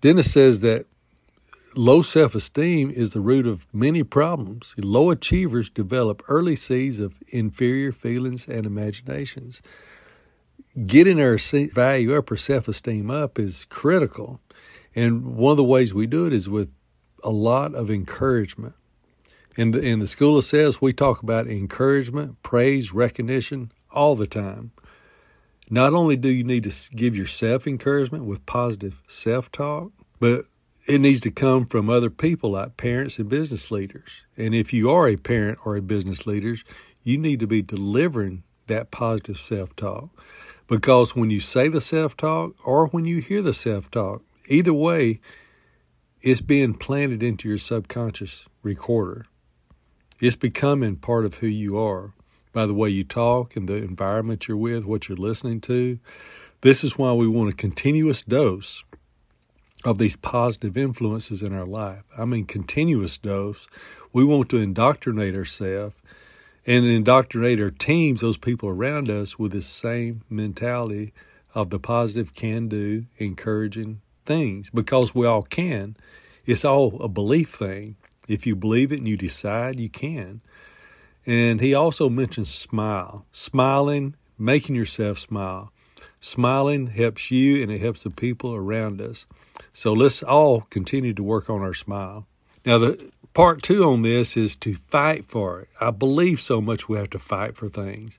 Dennis 0.01 0.33
says 0.33 0.61
that 0.61 0.87
low 1.77 2.03
self 2.03 2.35
esteem 2.35 2.91
is 2.91 3.13
the 3.13 3.21
root 3.21 3.47
of 3.47 3.73
many 3.73 4.03
problems. 4.03 4.75
Low 4.79 5.11
achievers 5.11 5.71
develop 5.71 6.23
early 6.29 6.57
seeds 6.57 6.99
of 6.99 7.19
inferior 7.29 7.93
feelings 7.93 8.49
and 8.49 8.67
imaginations. 8.67 9.63
Getting 10.87 11.21
our 11.21 11.39
value 11.39 12.15
or 12.15 12.37
self 12.37 12.69
esteem 12.69 13.11
up 13.11 13.39
is 13.39 13.67
critical. 13.67 14.41
And 14.95 15.37
one 15.37 15.53
of 15.53 15.57
the 15.59 15.65
ways 15.65 15.93
we 15.93 16.07
do 16.07 16.27
it 16.27 16.33
is 16.33 16.49
with 16.49 16.71
a 17.23 17.31
lot 17.31 17.75
of 17.75 17.91
encouragement. 17.91 18.75
In 19.57 19.71
the, 19.71 19.81
in 19.81 20.01
the 20.01 20.07
School 20.07 20.37
of 20.37 20.45
Sales, 20.45 20.83
we 20.83 20.93
talk 20.93 21.23
about 21.23 21.47
encouragement, 21.47 22.43
praise, 22.43 22.93
recognition, 22.93 23.73
all 23.91 24.15
the 24.15 24.27
time. 24.27 24.73
Not 25.71 25.95
only 25.95 26.17
do 26.17 26.29
you 26.29 26.45
need 26.45 26.65
to 26.65 26.95
give 26.95 27.17
yourself 27.17 27.67
encouragement 27.67 28.25
with 28.25 28.47
positive 28.47 29.03
self 29.09 29.51
talk, 29.51 29.93
but 30.21 30.45
it 30.87 31.01
needs 31.01 31.21
to 31.21 31.31
come 31.31 31.67
from 31.67 31.91
other 31.91 32.11
people 32.11 32.53
like 32.53 32.77
parents 32.77 33.19
and 33.19 33.29
business 33.29 33.71
leaders. 33.71 34.25
And 34.37 34.55
if 34.55 34.73
you 34.73 34.91
are 34.91 35.09
a 35.09 35.17
parent 35.17 35.59
or 35.65 35.77
a 35.77 35.83
business 35.83 36.27
leader, 36.27 36.57
you 37.03 37.19
need 37.19 37.41
to 37.41 37.47
be 37.47 37.63
delivering 37.63 38.45
that 38.69 38.91
positive 38.91 39.39
self 39.39 39.75
talk. 39.77 40.11
Because 40.69 41.15
when 41.15 41.31
you 41.31 41.41
say 41.41 41.69
the 41.69 41.81
self 41.81 42.17
talk 42.17 42.55
or 42.65 42.89
when 42.89 43.05
you 43.05 43.21
hear 43.21 43.43
the 43.43 43.55
self 43.55 43.91
talk, 43.91 44.23
either 44.49 44.73
way, 44.73 45.21
it's 46.21 46.41
being 46.41 46.75
planted 46.75 47.23
into 47.23 47.49
your 47.49 47.59
subconscious 47.59 48.47
recorder. 48.63 49.27
It's 50.21 50.37
becoming 50.37 50.97
part 50.97 51.25
of 51.25 51.37
who 51.37 51.47
you 51.47 51.79
are 51.79 52.13
by 52.53 52.67
the 52.67 52.75
way 52.75 52.89
you 52.89 53.05
talk 53.05 53.55
and 53.55 53.69
the 53.69 53.77
environment 53.77 54.49
you're 54.49 54.57
with, 54.57 54.85
what 54.87 55.09
you're 55.09 55.17
listening 55.17 55.61
to. 55.63 55.99
This 56.63 56.83
is 56.83 56.97
why 56.97 57.13
we 57.13 57.29
want 57.29 57.53
a 57.53 57.57
continuous 57.57 58.23
dose 58.23 58.83
of 59.87 59.99
these 59.99 60.17
positive 60.17 60.77
influences 60.77 61.43
in 61.43 61.55
our 61.55 61.65
life. 61.65 62.03
I 62.19 62.25
mean, 62.25 62.45
continuous 62.45 63.17
dose. 63.17 63.69
We 64.13 64.25
want 64.25 64.49
to 64.51 64.59
indoctrinate 64.59 65.37
ourselves 65.37 65.95
and 66.67 66.85
indoctrinate 66.85 67.61
our 67.63 67.71
teams, 67.71 68.21
those 68.21 68.37
people 68.37 68.69
around 68.69 69.09
us, 69.09 69.39
with 69.39 69.53
this 69.53 69.69
same 69.69 70.23
mentality 70.29 71.15
of 71.55 71.71
the 71.71 71.79
positive 71.79 72.35
can 72.35 72.67
do, 72.69 73.07
encouraging 73.19 74.01
things 74.27 74.71
because 74.71 75.15
we 75.15 75.25
all 75.25 75.43
can. 75.43 75.97
It's 76.45 76.65
all 76.65 77.01
a 77.01 77.09
belief 77.09 77.51
thing. 77.51 77.95
If 78.27 78.45
you 78.45 78.57
believe 78.57 78.91
it 78.91 78.99
and 78.99 79.07
you 79.07 79.17
decide, 79.17 79.77
you 79.77 79.89
can. 79.89 80.41
And 81.25 81.61
he 81.61 81.75
also 81.75 82.09
mentions 82.09 82.53
smile. 82.53 83.25
Smiling, 83.31 84.17
making 84.37 84.75
yourself 84.75 85.21
smile. 85.21 85.71
Smiling 86.27 86.89
helps 86.89 87.31
you 87.31 87.63
and 87.63 87.71
it 87.71 87.81
helps 87.81 88.03
the 88.03 88.11
people 88.11 88.53
around 88.53 89.01
us. 89.01 89.27
So 89.73 89.93
let's 89.93 90.25
all 90.25 90.63
continue 90.63 91.15
to 91.15 91.23
work 91.23 91.49
on 91.49 91.63
our 91.63 91.73
smile. 91.73 92.27
Now, 92.65 92.79
the 92.79 93.13
part 93.33 93.63
two 93.63 93.85
on 93.85 94.03
this 94.03 94.37
is 94.37 94.57
to 94.57 94.75
fight 94.75 95.27
for 95.27 95.61
it. 95.61 95.69
I 95.81 95.93
believe 95.93 96.41
so 96.41 96.61
much 96.61 96.89
we 96.89 96.99
have 96.99 97.11
to 97.11 97.21
fight 97.21 97.57
for 97.57 97.69
things. 97.69 98.19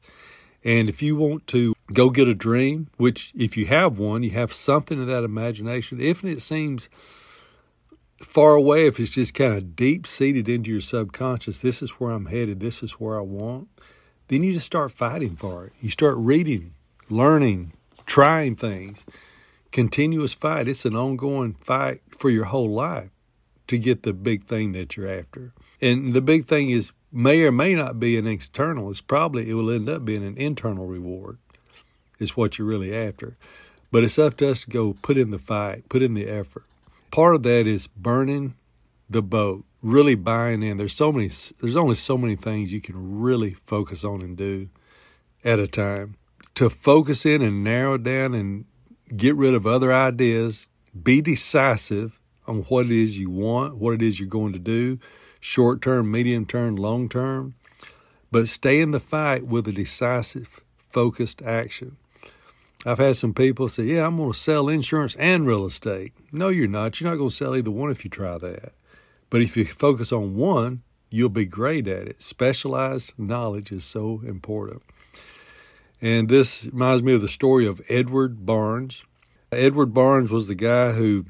And 0.63 0.87
if 0.87 1.01
you 1.01 1.17
want 1.17 1.47
to 1.47 1.75
go 1.91 2.09
get 2.09 2.29
a 2.29 2.33
dream, 2.33 2.87
which 2.95 3.33
if 3.35 3.57
you 3.57 3.65
have 3.65 3.99
one, 3.99 4.23
you 4.23 4.31
have 4.31 4.53
something 4.53 5.01
of 5.01 5.07
that 5.07 5.25
imagination, 5.25 5.99
if 5.99 6.23
it 6.23 6.41
seems 6.41 6.87
far 8.21 8.53
away, 8.53 8.87
if 8.87 9.01
it's 9.01 9.11
just 9.11 9.33
kind 9.33 9.51
of 9.51 9.75
deep 9.75 10.07
seated 10.07 10.47
into 10.47 10.71
your 10.71 10.79
subconscious, 10.79 11.59
this 11.59 11.81
is 11.81 11.91
where 11.91 12.11
I'm 12.11 12.27
headed, 12.27 12.61
this 12.61 12.81
is 12.81 12.93
where 12.93 13.17
I 13.17 13.23
want, 13.23 13.67
then 14.29 14.43
you 14.43 14.53
just 14.53 14.65
start 14.65 14.93
fighting 14.93 15.35
for 15.35 15.65
it. 15.65 15.73
You 15.81 15.89
start 15.89 16.15
reading, 16.15 16.73
learning, 17.09 17.73
trying 18.07 18.55
things. 18.55 19.05
Continuous 19.71 20.33
fight. 20.33 20.67
It's 20.67 20.85
an 20.85 20.95
ongoing 20.95 21.53
fight 21.53 22.01
for 22.09 22.31
your 22.31 22.45
whole 22.45 22.71
life 22.71 23.11
to 23.67 23.77
get 23.77 24.01
the 24.01 24.13
big 24.13 24.45
thing 24.45 24.71
that 24.71 24.97
you're 24.97 25.11
after. 25.11 25.53
And 25.79 26.13
the 26.13 26.21
big 26.21 26.45
thing 26.45 26.71
is 26.71 26.93
may 27.11 27.43
or 27.43 27.51
may 27.51 27.75
not 27.75 27.99
be 27.99 28.17
an 28.17 28.25
external. 28.25 28.89
It's 28.89 29.01
probably 29.01 29.49
it 29.49 29.53
will 29.53 29.69
end 29.69 29.87
up 29.87 30.05
being 30.05 30.25
an 30.25 30.37
internal 30.37 30.87
reward. 30.87 31.37
Is 32.17 32.35
what 32.35 32.57
you're 32.57 32.67
really 32.67 32.95
after. 32.95 33.37
But 33.91 34.03
it's 34.03 34.17
up 34.17 34.37
to 34.37 34.49
us 34.49 34.61
to 34.61 34.69
go 34.71 34.95
put 35.01 35.17
in 35.17 35.29
the 35.29 35.37
fight, 35.37 35.87
put 35.87 36.01
in 36.01 36.15
the 36.15 36.27
effort. 36.27 36.63
Part 37.11 37.35
of 37.35 37.43
that 37.43 37.67
is 37.67 37.85
burning 37.87 38.55
the 39.07 39.21
boat, 39.21 39.65
really 39.83 40.15
buying 40.15 40.63
in. 40.63 40.77
There's 40.77 40.95
so 40.95 41.11
many 41.11 41.29
there's 41.61 41.75
only 41.75 41.95
so 41.95 42.17
many 42.17 42.35
things 42.35 42.73
you 42.73 42.81
can 42.81 43.19
really 43.19 43.53
focus 43.53 44.03
on 44.03 44.21
and 44.21 44.35
do 44.35 44.69
at 45.43 45.59
a 45.59 45.67
time. 45.67 46.15
To 46.57 46.71
focus 46.71 47.23
in 47.23 47.43
and 47.43 47.63
narrow 47.63 47.99
down 47.99 48.33
and 48.33 48.65
get 49.15 49.35
rid 49.35 49.53
of 49.53 49.67
other 49.67 49.93
ideas, 49.93 50.69
be 51.03 51.21
decisive 51.21 52.19
on 52.47 52.63
what 52.63 52.87
it 52.87 52.93
is 52.93 53.19
you 53.19 53.29
want, 53.29 53.75
what 53.75 53.93
it 53.93 54.01
is 54.01 54.19
you're 54.19 54.27
going 54.27 54.53
to 54.53 54.59
do, 54.59 54.97
short 55.39 55.83
term, 55.83 56.09
medium 56.09 56.47
term, 56.47 56.75
long 56.75 57.09
term, 57.09 57.53
but 58.31 58.47
stay 58.47 58.81
in 58.81 58.89
the 58.89 58.99
fight 58.99 59.45
with 59.45 59.67
a 59.67 59.71
decisive, 59.71 60.61
focused 60.89 61.43
action. 61.43 61.97
I've 62.87 62.97
had 62.97 63.17
some 63.17 63.35
people 63.35 63.69
say, 63.69 63.83
Yeah, 63.83 64.07
I'm 64.07 64.17
going 64.17 64.31
to 64.31 64.39
sell 64.39 64.67
insurance 64.67 65.15
and 65.17 65.45
real 65.45 65.63
estate. 65.63 66.13
No, 66.31 66.47
you're 66.47 66.67
not. 66.67 66.99
You're 66.99 67.11
not 67.11 67.17
going 67.17 67.29
to 67.29 67.35
sell 67.35 67.55
either 67.55 67.69
one 67.69 67.91
if 67.91 68.03
you 68.03 68.09
try 68.09 68.35
that. 68.39 68.73
But 69.29 69.43
if 69.43 69.57
you 69.57 69.63
focus 69.63 70.11
on 70.11 70.35
one, 70.35 70.81
you'll 71.11 71.29
be 71.29 71.45
great 71.45 71.87
at 71.87 72.07
it. 72.07 72.19
Specialized 72.19 73.13
knowledge 73.15 73.71
is 73.71 73.83
so 73.83 74.23
important. 74.25 74.81
And 76.01 76.29
this 76.29 76.65
reminds 76.65 77.01
me 77.01 77.13
of 77.13 77.21
the 77.21 77.27
story 77.27 77.65
of 77.65 77.81
Edward 77.89 78.45
Barnes. 78.45 79.03
Edward 79.51 79.93
Barnes 79.93 80.31
was 80.31 80.47
the 80.47 80.55
guy 80.55 80.91
who 80.91 81.25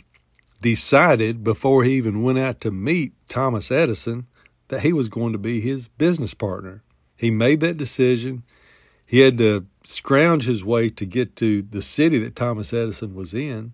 decided 0.61 1.43
before 1.43 1.83
he 1.83 1.93
even 1.93 2.23
went 2.23 2.39
out 2.39 2.59
to 2.61 2.71
meet 2.71 3.13
Thomas 3.29 3.71
Edison 3.71 4.27
that 4.67 4.81
he 4.81 4.91
was 4.91 5.07
going 5.07 5.31
to 5.33 5.39
be 5.39 5.61
his 5.61 5.87
business 5.87 6.33
partner. 6.33 6.83
He 7.15 7.31
made 7.31 7.61
that 7.61 7.77
decision. 7.77 8.43
He 9.05 9.19
had 9.19 9.37
to 9.37 9.65
scrounge 9.85 10.45
his 10.45 10.65
way 10.65 10.89
to 10.89 11.05
get 11.05 11.35
to 11.37 11.61
the 11.61 11.81
city 11.81 12.19
that 12.19 12.35
Thomas 12.35 12.73
Edison 12.73 13.15
was 13.15 13.33
in. 13.33 13.73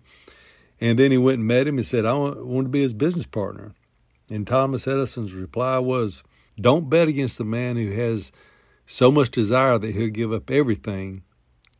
And 0.80 0.98
then 0.98 1.10
he 1.10 1.18
went 1.18 1.38
and 1.38 1.46
met 1.46 1.66
him 1.66 1.78
and 1.78 1.86
said, 1.86 2.04
I 2.04 2.12
want 2.14 2.66
to 2.66 2.70
be 2.70 2.82
his 2.82 2.92
business 2.92 3.26
partner. 3.26 3.74
And 4.30 4.46
Thomas 4.46 4.86
Edison's 4.86 5.32
reply 5.32 5.78
was, 5.78 6.22
Don't 6.60 6.88
bet 6.88 7.08
against 7.08 7.38
the 7.38 7.44
man 7.44 7.76
who 7.76 7.90
has 7.92 8.30
so 8.86 9.10
much 9.10 9.30
desire 9.30 9.78
that 9.78 9.94
he'll 9.94 10.08
give 10.08 10.32
up 10.32 10.50
everything 10.50 11.22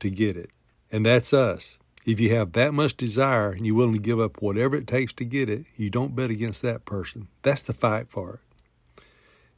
to 0.01 0.11
get 0.11 0.37
it. 0.37 0.51
And 0.91 1.05
that's 1.05 1.33
us. 1.33 1.79
If 2.05 2.21
you 2.21 2.35
have 2.35 2.53
that 2.53 2.75
much 2.75 2.97
desire 2.97 3.51
and 3.51 3.67
you're 3.67 3.75
willing 3.75 3.95
to 3.95 4.01
give 4.01 4.21
up 4.21 4.43
whatever 4.43 4.77
it 4.77 4.87
takes 4.87 5.13
to 5.15 5.25
get 5.25 5.49
it, 5.49 5.65
you 5.77 5.89
don't 5.89 6.15
bet 6.15 6.31
against 6.31 6.63
that 6.63 6.85
person. 6.85 7.29
That's 7.43 7.63
the 7.63 7.73
fight 7.73 8.09
for 8.11 8.35
it. 8.35 9.05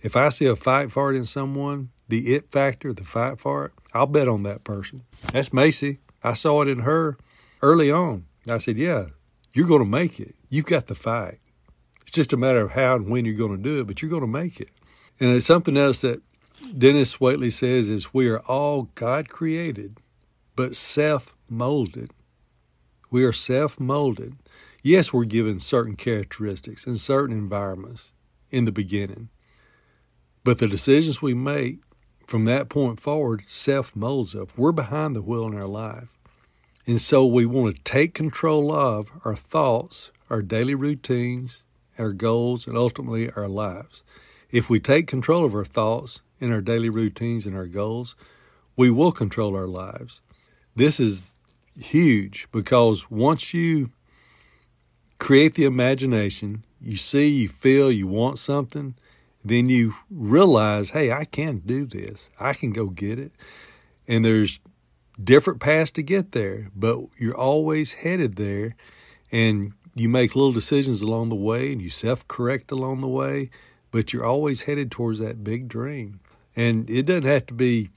If 0.00 0.14
I 0.14 0.28
see 0.28 0.46
a 0.46 0.54
fight 0.54 0.92
for 0.92 1.12
it 1.12 1.16
in 1.16 1.24
someone, 1.24 1.90
the 2.08 2.34
it 2.34 2.52
factor, 2.52 2.92
the 2.92 3.04
fight 3.04 3.40
for 3.40 3.66
it, 3.66 3.72
I'll 3.92 4.06
bet 4.06 4.28
on 4.28 4.44
that 4.44 4.62
person. 4.62 5.02
That's 5.32 5.52
Macy. 5.52 5.98
I 6.22 6.34
saw 6.34 6.62
it 6.62 6.68
in 6.68 6.80
her 6.80 7.16
early 7.62 7.90
on. 7.90 8.26
I 8.48 8.58
said, 8.58 8.76
Yeah, 8.76 9.06
you're 9.52 9.66
going 9.66 9.80
to 9.80 9.88
make 9.88 10.20
it. 10.20 10.36
You've 10.48 10.66
got 10.66 10.86
the 10.86 10.94
fight. 10.94 11.40
It's 12.02 12.12
just 12.12 12.32
a 12.32 12.36
matter 12.36 12.60
of 12.60 12.72
how 12.72 12.94
and 12.94 13.08
when 13.08 13.24
you're 13.24 13.34
going 13.34 13.56
to 13.56 13.62
do 13.62 13.80
it, 13.80 13.86
but 13.86 14.00
you're 14.00 14.10
going 14.10 14.20
to 14.20 14.28
make 14.28 14.60
it. 14.60 14.70
And 15.18 15.34
it's 15.34 15.46
something 15.46 15.76
else 15.76 16.02
that 16.02 16.22
Dennis 16.76 17.16
Waitley 17.18 17.52
says 17.52 17.88
is 17.88 18.14
we 18.14 18.28
are 18.28 18.40
all 18.40 18.90
God 18.94 19.28
created, 19.28 19.98
but 20.54 20.76
self 20.76 21.36
molded. 21.48 22.10
We 23.10 23.24
are 23.24 23.32
self 23.32 23.78
molded. 23.78 24.36
Yes, 24.82 25.12
we're 25.12 25.24
given 25.24 25.58
certain 25.58 25.96
characteristics 25.96 26.86
and 26.86 26.98
certain 26.98 27.36
environments 27.36 28.12
in 28.50 28.64
the 28.64 28.72
beginning, 28.72 29.28
but 30.44 30.58
the 30.58 30.68
decisions 30.68 31.20
we 31.20 31.34
make 31.34 31.80
from 32.26 32.44
that 32.44 32.68
point 32.68 33.00
forward 33.00 33.44
self 33.46 33.94
molds 33.94 34.34
us. 34.34 34.48
We're 34.56 34.72
behind 34.72 35.14
the 35.16 35.22
wheel 35.22 35.46
in 35.46 35.54
our 35.54 35.68
life. 35.68 36.16
And 36.86 37.00
so 37.00 37.26
we 37.26 37.46
want 37.46 37.74
to 37.74 37.82
take 37.82 38.14
control 38.14 38.72
of 38.72 39.10
our 39.24 39.34
thoughts, 39.34 40.12
our 40.30 40.40
daily 40.40 40.74
routines, 40.74 41.64
our 41.98 42.12
goals, 42.12 42.66
and 42.66 42.76
ultimately 42.76 43.30
our 43.32 43.48
lives. 43.48 44.04
If 44.50 44.70
we 44.70 44.78
take 44.78 45.08
control 45.08 45.44
of 45.44 45.54
our 45.54 45.64
thoughts 45.64 46.20
and 46.40 46.52
our 46.52 46.60
daily 46.60 46.88
routines 46.88 47.46
and 47.46 47.56
our 47.56 47.66
goals, 47.66 48.14
we 48.76 48.90
will 48.90 49.12
control 49.12 49.56
our 49.56 49.66
lives. 49.66 50.20
This 50.74 51.00
is 51.00 51.34
huge 51.80 52.48
because 52.52 53.10
once 53.10 53.54
you 53.54 53.90
create 55.18 55.54
the 55.54 55.64
imagination, 55.64 56.64
you 56.80 56.96
see, 56.96 57.28
you 57.28 57.48
feel, 57.48 57.90
you 57.90 58.06
want 58.06 58.38
something, 58.38 58.94
then 59.44 59.68
you 59.68 59.94
realize, 60.10 60.90
hey, 60.90 61.12
I 61.12 61.24
can 61.24 61.58
do 61.58 61.86
this. 61.86 62.30
I 62.38 62.52
can 62.52 62.72
go 62.72 62.88
get 62.88 63.18
it. 63.18 63.32
And 64.06 64.24
there's 64.24 64.60
different 65.22 65.60
paths 65.60 65.90
to 65.92 66.02
get 66.02 66.32
there, 66.32 66.70
but 66.74 67.00
you're 67.18 67.36
always 67.36 67.94
headed 67.94 68.36
there. 68.36 68.76
And 69.32 69.72
you 69.94 70.08
make 70.08 70.36
little 70.36 70.52
decisions 70.52 71.00
along 71.00 71.30
the 71.30 71.34
way 71.34 71.72
and 71.72 71.80
you 71.80 71.88
self 71.88 72.28
correct 72.28 72.70
along 72.70 73.00
the 73.00 73.08
way, 73.08 73.50
but 73.90 74.12
you're 74.12 74.24
always 74.24 74.62
headed 74.62 74.90
towards 74.90 75.18
that 75.20 75.42
big 75.42 75.68
dream. 75.68 76.20
And 76.56 76.88
it 76.88 77.02
doesn't 77.04 77.24
have 77.24 77.46
to 77.46 77.54
be 77.54 77.90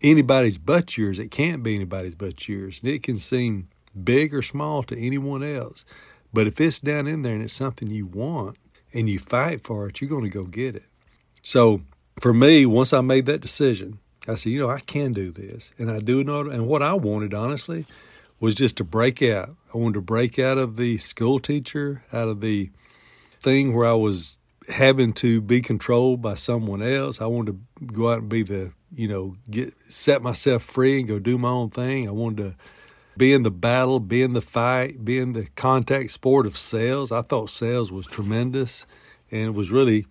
anybody's 0.00 0.58
but 0.58 0.96
yours. 0.96 1.18
It 1.18 1.30
can't 1.30 1.62
be 1.62 1.74
anybody's 1.74 2.14
but 2.14 2.48
yours. 2.48 2.80
And 2.82 2.90
it 2.90 3.02
can 3.02 3.18
seem 3.18 3.68
big 4.02 4.32
or 4.32 4.42
small 4.42 4.82
to 4.84 4.98
anyone 4.98 5.42
else. 5.42 5.84
But 6.32 6.46
if 6.46 6.60
it's 6.60 6.78
down 6.78 7.06
in 7.06 7.22
there 7.22 7.34
and 7.34 7.42
it's 7.42 7.52
something 7.52 7.90
you 7.90 8.06
want 8.06 8.56
and 8.92 9.08
you 9.08 9.18
fight 9.18 9.64
for 9.64 9.88
it, 9.88 10.00
you're 10.00 10.10
going 10.10 10.24
to 10.24 10.30
go 10.30 10.44
get 10.44 10.76
it. 10.76 10.84
So 11.42 11.82
for 12.20 12.32
me, 12.32 12.66
once 12.66 12.92
I 12.92 13.00
made 13.00 13.26
that 13.26 13.40
decision, 13.40 13.98
I 14.26 14.36
said, 14.36 14.52
you 14.52 14.60
know, 14.60 14.70
I 14.70 14.78
can 14.78 15.12
do 15.12 15.30
this. 15.30 15.70
And 15.78 15.90
I 15.90 15.98
do 15.98 16.24
know. 16.24 16.40
And 16.40 16.66
what 16.66 16.82
I 16.82 16.94
wanted, 16.94 17.34
honestly, 17.34 17.84
was 18.40 18.54
just 18.54 18.76
to 18.76 18.84
break 18.84 19.22
out. 19.22 19.56
I 19.72 19.78
wanted 19.78 19.94
to 19.94 20.00
break 20.00 20.38
out 20.38 20.58
of 20.58 20.76
the 20.76 20.98
school 20.98 21.38
teacher, 21.38 22.04
out 22.12 22.28
of 22.28 22.40
the 22.40 22.70
thing 23.40 23.74
where 23.74 23.86
I 23.86 23.94
was 23.94 24.38
having 24.68 25.12
to 25.14 25.40
be 25.40 25.60
controlled 25.60 26.22
by 26.22 26.34
someone 26.34 26.82
else. 26.82 27.20
I 27.20 27.26
wanted 27.26 27.58
to 27.78 27.84
go 27.86 28.10
out 28.10 28.20
and 28.20 28.28
be 28.28 28.42
the, 28.42 28.72
you 28.94 29.08
know, 29.08 29.36
get 29.50 29.74
set 29.88 30.22
myself 30.22 30.62
free 30.62 30.98
and 30.98 31.08
go 31.08 31.18
do 31.18 31.38
my 31.38 31.50
own 31.50 31.70
thing. 31.70 32.08
I 32.08 32.12
wanted 32.12 32.36
to 32.38 32.54
be 33.16 33.32
in 33.32 33.42
the 33.42 33.50
battle, 33.50 34.00
be 34.00 34.22
in 34.22 34.32
the 34.32 34.40
fight, 34.40 35.04
be 35.04 35.18
in 35.18 35.32
the 35.32 35.46
contact 35.54 36.10
sport 36.10 36.46
of 36.46 36.56
sales. 36.56 37.12
I 37.12 37.22
thought 37.22 37.50
sales 37.50 37.92
was 37.92 38.06
tremendous 38.06 38.86
and 39.30 39.42
it 39.42 39.54
was 39.54 39.70
really 39.70 40.06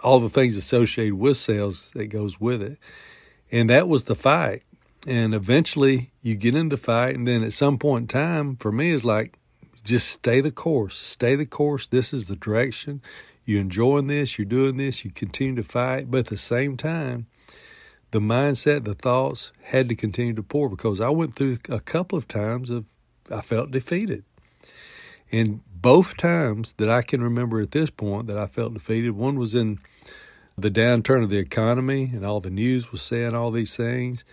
all 0.00 0.20
the 0.20 0.28
things 0.28 0.56
associated 0.56 1.14
with 1.14 1.36
sales 1.36 1.90
that 1.92 2.06
goes 2.06 2.40
with 2.40 2.62
it. 2.62 2.78
And 3.50 3.70
that 3.70 3.88
was 3.88 4.04
the 4.04 4.16
fight. 4.16 4.62
And 5.06 5.34
eventually 5.34 6.12
you 6.22 6.36
get 6.36 6.54
in 6.54 6.68
the 6.68 6.76
fight. 6.76 7.14
And 7.14 7.26
then 7.26 7.42
at 7.42 7.52
some 7.52 7.78
point 7.78 8.02
in 8.02 8.08
time, 8.08 8.56
for 8.56 8.72
me, 8.72 8.92
it's 8.92 9.04
like, 9.04 9.38
just 9.84 10.08
stay 10.08 10.40
the 10.40 10.52
course. 10.52 10.96
Stay 10.96 11.34
the 11.34 11.46
course. 11.46 11.86
This 11.86 12.12
is 12.12 12.26
the 12.26 12.36
direction. 12.36 13.02
You're 13.44 13.60
enjoying 13.60 14.06
this. 14.06 14.38
You're 14.38 14.44
doing 14.46 14.76
this. 14.76 15.04
You 15.04 15.10
continue 15.10 15.56
to 15.56 15.68
fight. 15.68 16.10
But 16.10 16.18
at 16.18 16.26
the 16.26 16.36
same 16.36 16.76
time, 16.76 17.26
the 18.12 18.20
mindset, 18.20 18.84
the 18.84 18.94
thoughts 18.94 19.52
had 19.62 19.88
to 19.88 19.94
continue 19.94 20.34
to 20.34 20.42
pour 20.42 20.68
because 20.68 21.00
I 21.00 21.08
went 21.08 21.34
through 21.34 21.58
a 21.68 21.80
couple 21.80 22.18
of 22.18 22.28
times 22.28 22.70
of 22.70 22.84
I 23.30 23.40
felt 23.40 23.70
defeated. 23.70 24.24
And 25.30 25.60
both 25.74 26.16
times 26.16 26.74
that 26.74 26.90
I 26.90 27.02
can 27.02 27.22
remember 27.22 27.60
at 27.60 27.70
this 27.70 27.90
point 27.90 28.26
that 28.26 28.36
I 28.36 28.46
felt 28.46 28.74
defeated, 28.74 29.12
one 29.12 29.38
was 29.38 29.54
in 29.54 29.78
the 30.56 30.70
downturn 30.70 31.24
of 31.24 31.30
the 31.30 31.38
economy 31.38 32.10
and 32.12 32.26
all 32.26 32.40
the 32.40 32.50
news 32.50 32.92
was 32.92 33.02
saying 33.02 33.34
all 33.34 33.50
these 33.50 33.76
things. 33.76 34.24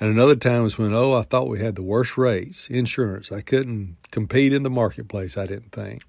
And 0.00 0.10
another 0.10 0.36
time 0.36 0.62
was 0.62 0.78
when, 0.78 0.94
oh, 0.94 1.14
I 1.14 1.22
thought 1.22 1.48
we 1.48 1.60
had 1.60 1.76
the 1.76 1.82
worst 1.82 2.18
rates, 2.18 2.68
insurance. 2.68 3.32
I 3.32 3.40
couldn't 3.40 3.96
compete 4.10 4.52
in 4.52 4.62
the 4.62 4.70
marketplace, 4.70 5.36
I 5.36 5.46
didn't 5.46 5.72
think. 5.72 6.02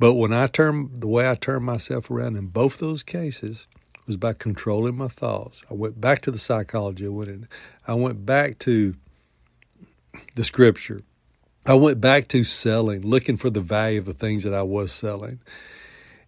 But 0.00 0.14
when 0.14 0.32
I 0.32 0.46
turned, 0.46 1.02
the 1.02 1.06
way 1.06 1.28
I 1.28 1.34
turned 1.34 1.66
myself 1.66 2.10
around 2.10 2.36
in 2.36 2.46
both 2.46 2.78
those 2.78 3.02
cases 3.02 3.68
was 4.06 4.16
by 4.16 4.32
controlling 4.32 4.96
my 4.96 5.08
thoughts. 5.08 5.62
I 5.70 5.74
went 5.74 6.00
back 6.00 6.22
to 6.22 6.30
the 6.30 6.38
psychology. 6.38 7.04
I 7.04 7.10
went, 7.10 7.44
I 7.86 7.92
went 7.92 8.24
back 8.24 8.58
to 8.60 8.94
the 10.36 10.42
scripture. 10.42 11.02
I 11.66 11.74
went 11.74 12.00
back 12.00 12.28
to 12.28 12.44
selling, 12.44 13.02
looking 13.02 13.36
for 13.36 13.50
the 13.50 13.60
value 13.60 13.98
of 13.98 14.06
the 14.06 14.14
things 14.14 14.42
that 14.44 14.54
I 14.54 14.62
was 14.62 14.90
selling. 14.90 15.38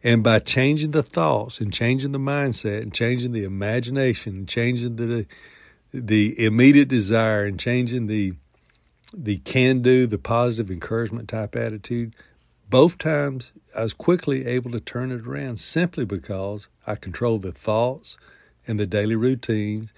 And 0.05 0.23
by 0.23 0.41
changing 0.41 0.91
the 0.91 1.03
thoughts 1.03 1.59
and 1.59 1.73
changing 1.73 2.13
the 2.13 2.19
mindset 2.19 2.83
and 2.83 2.93
changing 2.93 3.33
the 3.33 3.45
imagination 3.45 4.35
and 4.35 4.49
changing 4.49 4.97
the 4.97 5.27
the 5.95 6.45
immediate 6.45 6.89
desire 6.89 7.45
and 7.45 7.59
changing 7.59 8.07
the 8.07 8.35
the 9.15 9.39
can 9.39 9.81
do, 9.81 10.07
the 10.07 10.19
positive 10.19 10.71
encouragement 10.71 11.29
type 11.29 11.57
attitude, 11.57 12.15
both 12.73 12.97
times 12.97 13.53
I 13.77 13.83
was 13.83 13.93
quickly 13.93 14.47
able 14.47 14.71
to 14.71 14.81
turn 14.81 15.13
it 15.13 15.27
around 15.27 15.61
simply 15.61 16.07
because 16.07 16.69
I 16.87 16.95
controlled 16.95 17.43
the 17.43 17.53
thoughts 17.53 18.17
and 18.67 18.81
the 18.81 18.87
daily 18.87 19.15
routines 19.15 19.93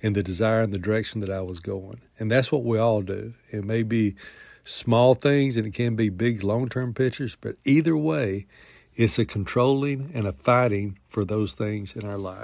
and 0.00 0.14
the 0.14 0.22
desire 0.22 0.60
and 0.60 0.72
the 0.72 0.78
direction 0.78 1.20
that 1.22 1.30
I 1.30 1.40
was 1.40 1.58
going. 1.58 2.02
And 2.20 2.30
that's 2.30 2.52
what 2.52 2.62
we 2.62 2.78
all 2.78 3.02
do. 3.02 3.34
It 3.50 3.64
may 3.64 3.82
be 3.82 4.14
small 4.62 5.16
things 5.16 5.56
and 5.56 5.66
it 5.66 5.74
can 5.74 5.96
be 5.96 6.08
big 6.08 6.44
long 6.44 6.68
term 6.68 6.94
pictures, 6.94 7.36
but 7.40 7.56
either 7.64 7.96
way, 7.96 8.46
it's 8.94 9.18
a 9.18 9.24
controlling 9.24 10.12
and 10.14 10.24
a 10.24 10.32
fighting 10.32 11.00
for 11.08 11.24
those 11.24 11.54
things 11.54 11.96
in 11.96 12.06
our 12.06 12.18
life. 12.18 12.38